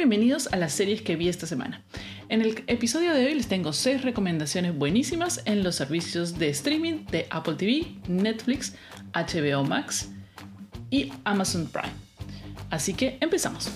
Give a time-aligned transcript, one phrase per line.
[0.00, 1.82] bienvenidos a las series que vi esta semana.
[2.30, 7.04] En el episodio de hoy les tengo 6 recomendaciones buenísimas en los servicios de streaming
[7.10, 8.74] de Apple TV, Netflix,
[9.12, 10.08] HBO Max
[10.88, 11.92] y Amazon Prime.
[12.70, 13.68] Así que empezamos.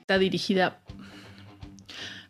[0.00, 0.80] Está dirigida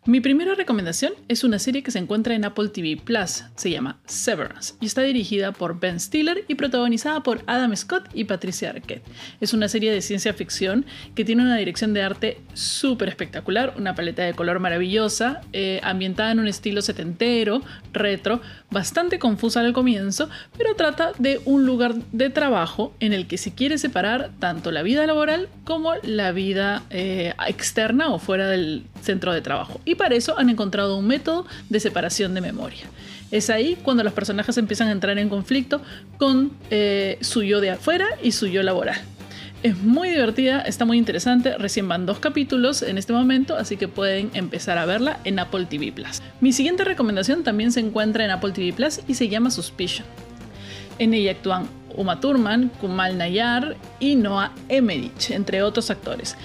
[0.07, 4.01] mi primera recomendación es una serie que se encuentra en Apple TV Plus, se llama
[4.07, 9.05] Severance y está dirigida por Ben Stiller y protagonizada por Adam Scott y Patricia Arquette.
[9.43, 13.95] Es una serie de ciencia ficción que tiene una dirección de arte súper espectacular, una
[13.95, 17.61] paleta de color maravillosa, eh, ambientada en un estilo setentero,
[17.93, 23.37] retro, bastante confusa al comienzo, pero trata de un lugar de trabajo en el que
[23.37, 28.85] se quiere separar tanto la vida laboral como la vida eh, externa o fuera del
[29.03, 32.85] centro de trabajo y para eso han encontrado un método de separación de memoria.
[33.33, 35.83] Es ahí cuando los personajes empiezan a entrar en conflicto
[36.17, 39.01] con eh, su yo de afuera y su yo laboral.
[39.65, 43.89] Es muy divertida, está muy interesante, recién van dos capítulos en este momento, así que
[43.89, 46.23] pueden empezar a verla en Apple TV Plus.
[46.41, 50.07] Mi siguiente recomendación también se encuentra en Apple TV Plus y se llama Suspicion.
[51.01, 51.67] En ella actúan
[51.97, 56.37] Uma Thurman, Kumal Nayar y Noah Emmerich, entre otros actores.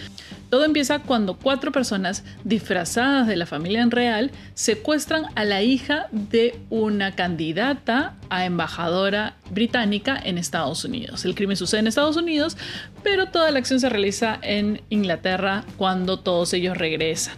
[0.56, 6.08] Todo empieza cuando cuatro personas disfrazadas de la familia en real secuestran a la hija
[6.14, 11.26] de una candidata a embajadora británica en Estados Unidos.
[11.26, 12.56] El crimen sucede en Estados Unidos,
[13.04, 17.36] pero toda la acción se realiza en Inglaterra cuando todos ellos regresan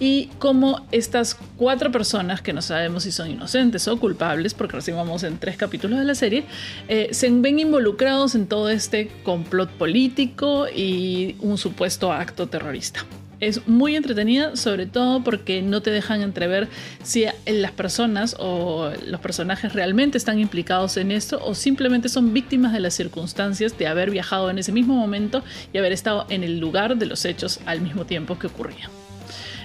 [0.00, 4.96] y cómo estas cuatro personas, que no sabemos si son inocentes o culpables, porque recién
[4.96, 6.44] vamos en tres capítulos de la serie,
[6.88, 13.04] eh, se ven involucrados en todo este complot político y un supuesto acto terrorista.
[13.40, 16.68] Es muy entretenida, sobre todo porque no te dejan entrever
[17.02, 22.72] si las personas o los personajes realmente están implicados en esto o simplemente son víctimas
[22.72, 26.60] de las circunstancias de haber viajado en ese mismo momento y haber estado en el
[26.60, 29.01] lugar de los hechos al mismo tiempo que ocurrían.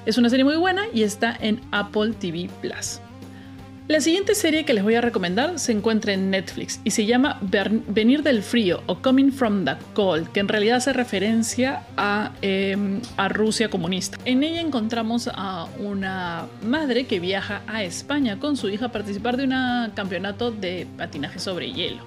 [0.08, 3.02] Es una serie muy buena y está en Apple TV Plus.
[3.90, 7.42] La siguiente serie que les voy a recomendar se encuentra en Netflix y se llama
[7.42, 13.02] Venir del Frío o Coming from the Cold, que en realidad hace referencia a, em,
[13.18, 14.18] a, Rusia comunista.
[14.24, 19.36] En ella encontramos a una madre que viaja a España con su hija a participar
[19.36, 22.04] de un campeonato de patinaje sobre hielo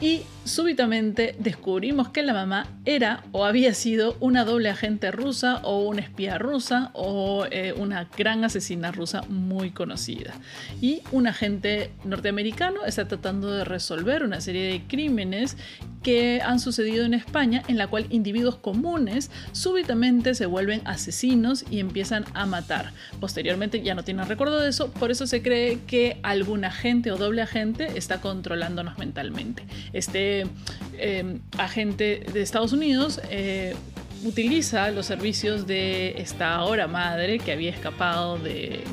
[0.00, 5.80] y súbitamente descubrimos que la mamá era o había sido una doble agente rusa o
[5.80, 10.34] una espía rusa o eh, una gran asesina rusa muy conocida.
[10.82, 15.56] Y un agente norteamericano está tratando de resolver una serie de crímenes
[16.06, 21.80] que han sucedido en España en la cual individuos comunes súbitamente se vuelven asesinos y
[21.80, 22.92] empiezan a matar.
[23.18, 27.16] Posteriormente ya no tienen recuerdo de eso, por eso se cree que algún agente o
[27.16, 29.64] doble agente está controlándonos mentalmente.
[29.92, 30.46] Este
[30.92, 33.74] eh, agente de Estados Unidos eh,
[34.22, 38.84] utiliza los servicios de esta ahora madre que había escapado de,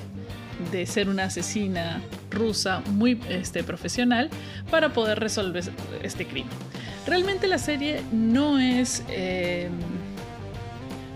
[0.72, 2.02] de ser una asesina
[2.34, 4.30] rusa muy este, profesional
[4.70, 5.64] para poder resolver
[6.02, 6.52] este crimen.
[7.06, 9.04] Realmente la serie no es...
[9.10, 9.70] Eh,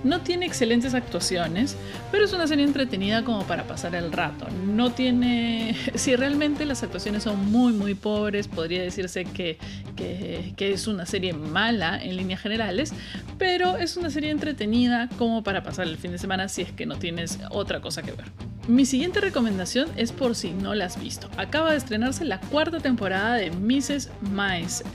[0.04, 1.76] no tiene excelentes actuaciones,
[2.12, 4.48] pero es una serie entretenida como para pasar el rato.
[4.66, 5.76] No tiene...
[5.96, 9.58] Si realmente las actuaciones son muy, muy pobres, podría decirse que,
[9.96, 12.94] que, que, es una serie mala en líneas generales,
[13.38, 16.86] pero es una serie entretenida como para pasar el fin de semana si es que
[16.86, 18.26] no tienes otra cosa que ver.
[18.68, 21.30] Mi siguiente recomendación es por si no la has visto.
[21.38, 24.10] Acaba de estrenarse la cuarta temporada de Mrs.
[24.30, 24.86] Maisel.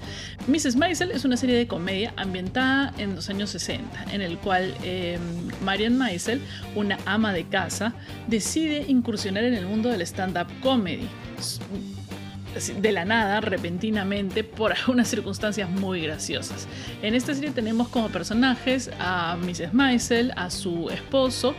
[0.46, 0.76] Mrs.
[0.76, 5.18] Maisel es una serie de comedia ambientada en los años 60, en el cual eh,
[5.64, 6.42] Marian Maisel,
[6.74, 7.94] una ama de casa,
[8.26, 11.08] decide incursionar en el mundo del stand-up comedy
[12.80, 16.68] de la nada, repentinamente, por algunas circunstancias muy graciosas.
[17.02, 19.72] En esta serie tenemos como personajes a Mrs.
[19.72, 21.54] Maisel, a su esposo,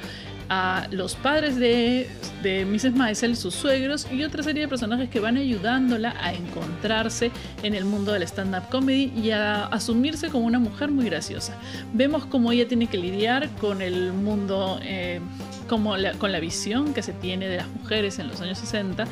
[0.55, 2.07] a los padres de,
[2.43, 2.93] de Mrs.
[2.93, 7.31] Maisel, sus suegros y otra serie de personajes que van ayudándola a encontrarse
[7.63, 11.55] en el mundo del stand-up comedy y a asumirse como una mujer muy graciosa.
[11.94, 15.21] Vemos cómo ella tiene que lidiar con el mundo eh,
[15.67, 19.07] como con la visión que se tiene de las mujeres en los años 60, y,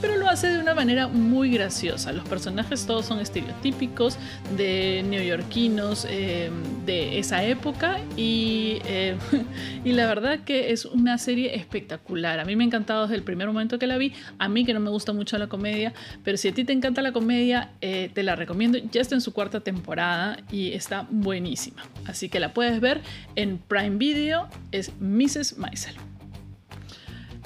[0.00, 2.12] pero lo hace de una manera muy graciosa.
[2.12, 4.16] Los personajes todos son estereotípicos
[4.56, 6.50] de neoyorquinos eh,
[6.86, 9.16] de esa época y, eh,
[9.84, 12.40] y la verdad que es una serie espectacular.
[12.40, 14.74] A mí me ha encantado desde el primer momento que la vi, a mí que
[14.74, 15.92] no me gusta mucho la comedia,
[16.24, 18.78] pero si a ti te encanta la comedia, eh, te la recomiendo.
[18.90, 21.82] Ya está en su cuarta temporada y está buenísima.
[22.06, 23.00] Así que la puedes ver
[23.36, 25.58] en Prime Video, es Mrs.
[25.58, 26.09] Mice.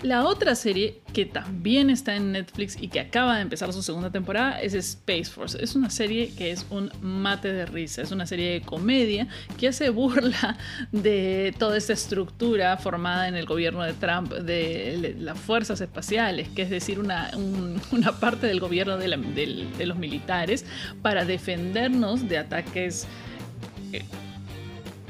[0.02, 4.10] La otra serie que también está en Netflix y que acaba de empezar su segunda
[4.10, 5.62] temporada es Space Force.
[5.62, 9.68] Es una serie que es un mate de risa, es una serie de comedia que
[9.68, 10.58] hace burla
[10.92, 16.62] de toda esta estructura formada en el gobierno de Trump de las fuerzas espaciales, que
[16.62, 17.30] es decir, una,
[17.92, 19.08] una parte del gobierno de,
[19.86, 20.66] los militares
[21.02, 23.06] para defendernos de ataques
[23.92, 24.04] eh,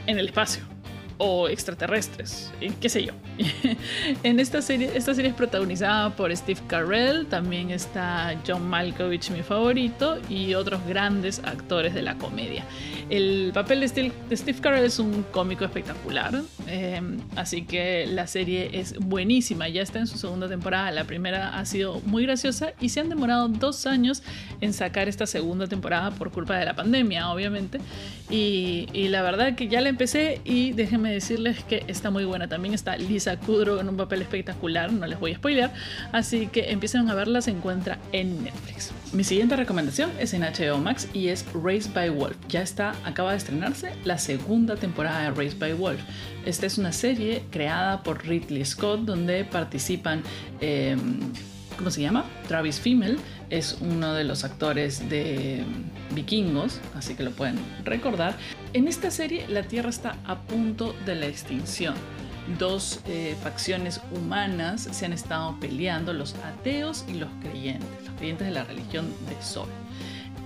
[0.07, 0.74] en el espacio
[1.19, 3.13] o extraterrestres, qué sé yo.
[4.23, 9.43] en esta serie, esta serie es protagonizada por Steve Carell, también está John Malkovich, mi
[9.43, 12.65] favorito, y otros grandes actores de la comedia.
[13.11, 18.99] El papel de Steve, Carell es un cómico espectacular, em, así que la serie es
[18.99, 23.01] buenísima, ya está en su segunda temporada, la primera ha sido muy graciosa y se
[23.01, 24.23] han demorado dos años
[24.61, 27.79] en sacar esta segunda temporada por culpa de la pandemia, obviamente,
[28.31, 32.49] y, y la verdad que ya la empecé y déjenme decirles que está muy buena.
[32.49, 35.73] También está Lisa Kudrow en un papel espectacular, no les voy a spoilear.
[36.13, 38.93] Así que empiecen a verla, se encuentra en Netflix.
[39.13, 42.37] Mi siguiente recomendación es en HBO Max y es Race by Wolf.
[42.49, 46.01] Ya está, acaba de estrenarse la segunda temporada de Race by Wolf.
[46.45, 50.23] Esta es una serie creada por Ridley Scott donde participan...
[50.61, 51.21] Em,
[51.77, 52.25] ¿cómo se llama?
[52.49, 53.19] Travis Fimmel
[53.51, 55.63] es uno de los actores de
[56.15, 58.37] Vikingos, así que lo pueden recordar.
[58.73, 61.95] En esta serie la Tierra está a punto de la extinción.
[62.59, 68.47] Dos eh, facciones humanas se han estado peleando, los ateos y los creyentes, los creyentes
[68.47, 69.69] de la religión de Sol.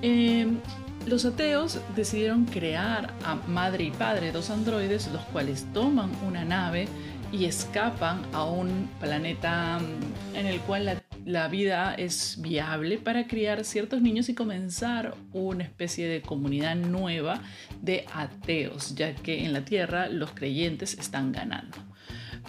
[0.03, 0.59] Em,
[1.07, 6.87] los ateos decidieron crear a madre y padre, dos androides, los cuales toman una nave
[7.33, 13.27] y escapan a un planeta mm, en el cual la la vida es viable para
[13.27, 17.43] criar ciertos niños y comenzar una especie de comunidad nueva
[17.83, 21.77] de ateos, ya que en la Tierra los creyentes están ganando.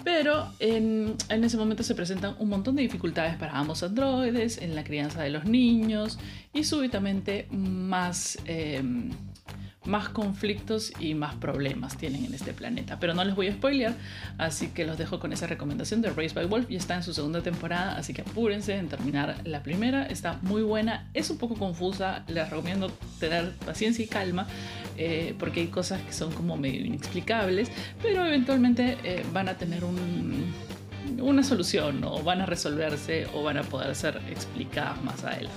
[0.05, 4.85] Pero en, ese momento se presentan un montón de dificultades para ambos androides en la
[4.85, 6.17] crianza de los niños
[6.53, 8.37] y súbitamente más...
[8.45, 9.11] Em,
[9.85, 12.99] más conflictos y más problemas tienen en este planeta.
[12.99, 13.95] Pero no les voy a spoilear,
[14.37, 16.69] así que los dejo con esa recomendación de Race by Wolf.
[16.69, 20.05] Ya está en su segunda temporada, así que apúrense en terminar la primera.
[20.05, 24.47] Está muy buena, es un poco confusa, les recomiendo tener paciencia y calma.
[24.97, 27.71] Eh, porque hay cosas que son como medio inexplicables,
[28.01, 33.63] pero eventualmente eh, van a tener una solución o van a resolverse o van a
[33.63, 35.55] poder ser explicadas más adelante.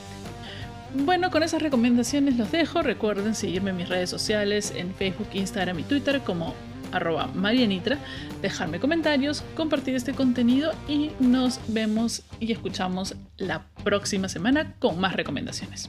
[0.95, 2.83] Bueno, con esas recomendaciones los dejo.
[2.83, 6.55] Recuerden seguirme en mis redes sociales, en Facebook, Instagram y Twitter como
[7.35, 7.99] marianitra,
[8.43, 15.15] dejarme comentarios, compartir este contenido y nos vemos y escuchamos la próxima semana con más
[15.15, 15.89] recomendaciones.